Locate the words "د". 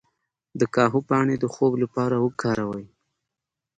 0.59-0.61, 1.39-1.45